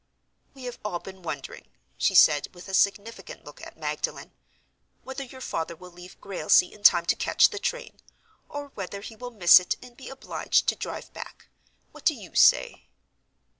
[0.55, 4.31] "We have all been wondering," she said, with a significant look at Magdalen,
[5.03, 9.29] "whether your father will leave Grailsea in time to catch the train—or whether he will
[9.29, 11.49] miss it and be obliged to drive back.
[11.91, 12.87] What do you say?"